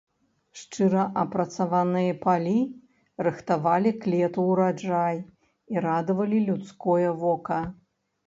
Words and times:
Шчыра 0.59 1.01
апрацаваныя 1.23 2.13
палі 2.23 2.53
рыхтавалі 3.27 3.91
к 4.05 4.13
лету 4.13 4.45
ўраджай 4.51 5.17
і 5.75 5.83
радавалі 5.87 6.39
людское 6.49 7.09
вока. 7.23 7.61